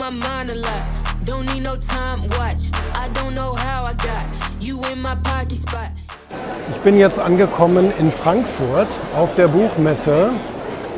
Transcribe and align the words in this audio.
my 0.00 0.08
mind 0.10 0.50
a 0.50 0.54
lot. 0.54 0.82
Don't 1.26 1.44
need 1.52 1.62
no 1.62 1.76
time 1.76 2.22
watch. 2.38 2.72
I 2.94 3.08
don't 3.12 3.34
know 3.34 3.52
how 3.52 3.84
I 3.84 3.92
got 3.92 4.24
you 4.58 4.80
in 4.90 5.02
my 5.02 5.14
pocket 5.14 5.58
spot. 5.58 5.90
Ich 6.70 6.78
bin 6.78 6.98
jetzt 6.98 7.18
angekommen 7.18 7.92
in 7.98 8.10
Frankfurt 8.10 8.98
auf 9.14 9.34
der 9.34 9.48
Buchmesse. 9.48 10.30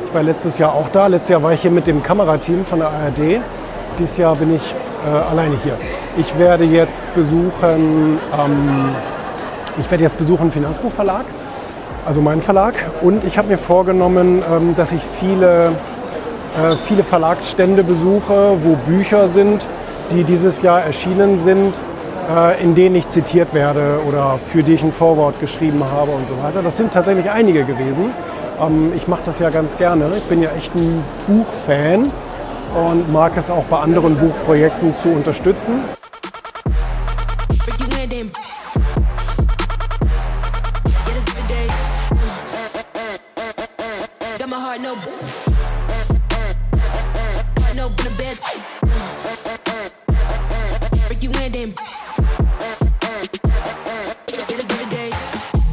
Ich 0.07 0.13
war 0.13 0.23
letztes 0.23 0.57
Jahr 0.57 0.73
auch 0.73 0.87
da. 0.87 1.07
Letztes 1.07 1.29
Jahr 1.29 1.43
war 1.43 1.51
ich 1.51 1.61
hier 1.61 1.71
mit 1.71 1.85
dem 1.85 2.01
Kamerateam 2.01 2.63
von 2.63 2.79
der 2.79 2.89
ARD. 2.89 3.41
Dieses 3.99 4.15
Jahr 4.15 4.37
bin 4.37 4.55
ich 4.55 4.73
äh, 5.05 5.09
alleine 5.09 5.57
hier. 5.61 5.77
Ich 6.15 6.37
werde 6.37 6.63
jetzt 6.63 7.13
besuchen, 7.13 8.19
ähm, 8.39 8.95
ich 9.77 9.91
werde 9.91 10.03
jetzt 10.03 10.17
besuchen 10.17 10.49
Finanzbuchverlag, 10.49 11.25
also 12.05 12.21
meinen 12.21 12.41
Verlag. 12.41 12.75
Und 13.01 13.25
ich 13.25 13.37
habe 13.37 13.49
mir 13.49 13.57
vorgenommen, 13.57 14.41
ähm, 14.49 14.75
dass 14.77 14.93
ich 14.93 15.01
viele, 15.19 15.73
äh, 16.57 16.75
viele 16.87 17.03
Verlagsstände 17.03 17.83
besuche, 17.83 18.57
wo 18.61 18.75
Bücher 18.75 19.27
sind, 19.27 19.67
die 20.11 20.23
dieses 20.23 20.61
Jahr 20.61 20.81
erschienen 20.81 21.39
sind, 21.39 21.73
äh, 22.29 22.61
in 22.61 22.75
denen 22.75 22.95
ich 22.95 23.07
zitiert 23.07 23.53
werde 23.53 23.99
oder 24.07 24.37
für 24.37 24.61
die 24.61 24.73
ich 24.73 24.83
ein 24.83 24.91
Vorwort 24.91 25.39
geschrieben 25.39 25.83
habe 25.83 26.11
und 26.11 26.27
so 26.27 26.37
weiter. 26.43 26.61
Das 26.61 26.77
sind 26.77 26.93
tatsächlich 26.93 27.29
einige 27.29 27.63
gewesen. 27.63 28.11
Ähm, 28.61 28.93
ich 28.95 29.07
mache 29.07 29.21
das 29.25 29.39
ja 29.39 29.49
ganz 29.49 29.77
gerne. 29.77 30.11
Ich 30.15 30.23
bin 30.23 30.41
ja 30.41 30.49
echt 30.55 30.73
ein 30.75 31.03
Buchfan 31.27 32.11
und 32.87 33.11
mag 33.11 33.35
es 33.35 33.49
auch 33.49 33.65
bei 33.65 33.79
anderen 33.79 34.15
Buchprojekten 34.15 34.93
zu 34.93 35.09
unterstützen. 35.09 35.81
open 47.83 48.07
a 48.07 48.09
bed. 48.17 48.37
Break 51.07 51.23
you 51.23 51.31
in, 51.41 51.51
then. 51.51 51.73
It 54.27 54.59
is 54.59 54.69
every 54.71 54.89
day. 54.89 55.11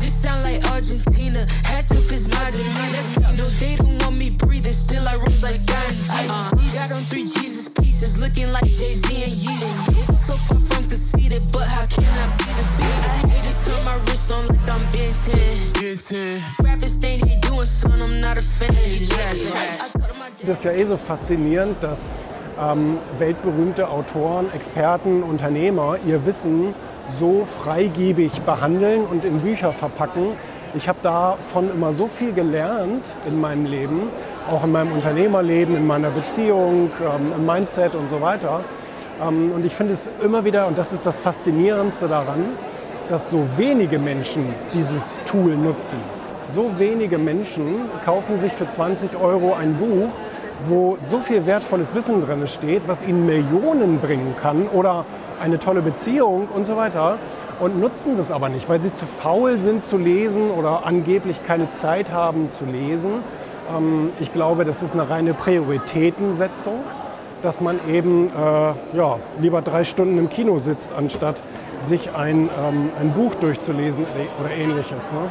This 0.01 0.15
sound 0.15 0.43
like 0.45 0.65
Argentina. 0.73 1.47
Had 1.63 1.87
to 1.89 2.01
fist 2.01 2.31
my 2.33 2.51
demeanor. 2.51 3.37
No, 3.37 3.49
they 3.61 3.77
don't 3.77 3.97
want 4.03 4.17
me 4.17 4.31
breathing. 4.31 4.73
Still, 4.73 5.07
I 5.07 5.15
rip 5.15 5.41
like 5.43 5.65
guns. 5.67 6.11
Uh, 6.11 6.15
uh-huh. 6.15 6.75
got 6.75 6.93
on 6.93 7.03
three 7.03 7.27
Jesus 7.27 7.69
pieces. 7.69 8.21
Looking 8.21 8.51
like 8.51 8.65
Jay 8.65 8.95
Z 8.95 9.23
and 9.23 9.33
Yeezy. 9.33 10.05
So 10.27 10.35
far 10.35 10.59
from 10.59 10.89
conceited, 10.89 11.53
but 11.53 11.69
how 11.69 11.87
can 11.87 12.19
I 12.19 12.40
Das 20.47 20.59
ist 20.59 20.65
ja 20.65 20.73
eh 20.73 20.85
so 20.87 20.97
faszinierend, 20.97 21.77
dass 21.83 22.15
ähm, 22.59 22.97
weltberühmte 23.19 23.87
Autoren, 23.87 24.51
Experten, 24.55 25.23
Unternehmer 25.23 25.99
ihr 26.07 26.25
Wissen 26.25 26.75
so 27.19 27.45
freigebig 27.45 28.41
behandeln 28.43 29.05
und 29.05 29.27
in 29.27 29.41
Bücher 29.41 29.75
verpacken. 29.75 30.29
Ich 30.75 30.89
habe 30.89 31.01
davon 31.03 31.71
immer 31.71 31.93
so 31.93 32.07
viel 32.07 32.33
gelernt 32.33 33.05
in 33.27 33.39
meinem 33.39 33.67
Leben, 33.67 34.05
auch 34.49 34.65
in 34.65 34.73
meinem 34.73 34.93
Unternehmerleben, 34.93 35.77
in 35.77 35.87
meiner 35.87 36.09
Beziehung, 36.09 36.91
ähm, 37.01 37.33
im 37.37 37.45
Mindset 37.45 37.95
und 37.95 38.09
so 38.09 38.23
weiter. 38.23 38.65
Ähm, 39.21 39.53
und 39.53 39.67
ich 39.67 39.75
finde 39.75 39.93
es 39.93 40.09
immer 40.23 40.47
wieder, 40.47 40.67
und 40.67 40.79
das 40.79 40.95
ist 40.95 41.05
das 41.05 41.19
Faszinierendste 41.19 42.09
daran, 42.09 42.57
dass 43.11 43.29
so 43.29 43.45
wenige 43.57 43.99
Menschen 43.99 44.55
dieses 44.73 45.21
Tool 45.25 45.57
nutzen. 45.57 45.99
So 46.55 46.79
wenige 46.79 47.19
Menschen 47.19 47.81
kaufen 48.05 48.39
sich 48.39 48.53
für 48.53 48.69
20 48.69 49.17
Euro 49.21 49.53
ein 49.55 49.75
Buch, 49.75 50.11
wo 50.67 50.97
so 51.01 51.19
viel 51.19 51.45
wertvolles 51.45 51.95
Wissen 51.95 52.25
drin 52.25 52.47
steht, 52.47 52.83
was 52.87 53.03
ihnen 53.03 53.27
Millionen 53.27 53.99
bringen 53.99 54.37
kann 54.41 54.69
oder 54.69 55.05
eine 55.43 55.59
tolle 55.59 55.83
Beziehung 55.83 56.49
und 56.55 56.67
so 56.67 56.77
weiter 56.77 57.19
und 57.59 57.81
nutzen 57.81 58.17
das 58.17 58.31
aber 58.31 58.49
nicht, 58.49 58.69
weil 58.69 58.81
sie 58.81 58.93
zu 58.93 59.07
faul 59.07 59.59
sind 59.59 59.83
zu 59.83 59.97
lesen 59.97 60.51
oder 60.51 60.87
angeblich 60.87 61.45
keine 61.45 61.71
Zeit 61.71 62.13
haben 62.13 62.49
zu 62.49 62.65
lesen. 62.65 63.11
Ähm, 63.77 64.11
ich 64.21 64.33
glaube, 64.33 64.65
das 64.65 64.83
ist 64.83 64.93
eine 64.93 65.11
reine 65.11 65.35
Prioritätensetzung, 65.35 66.81
dass 67.43 67.61
man 67.61 67.81
eben 67.89 68.29
äh, 68.29 68.97
ja, 68.97 69.19
lieber 69.41 69.63
drei 69.63 69.83
Stunden 69.83 70.19
im 70.19 70.29
Kino 70.29 70.59
sitzt, 70.59 70.93
anstatt 70.93 71.37
sich 71.81 72.15
ein, 72.15 72.51
ähm, 72.63 72.91
ein 72.99 73.13
Buch 73.13 73.35
durchzulesen 73.37 74.05
oder 74.41 74.51
ähnliches. 74.51 75.13
Ne? 75.13 75.29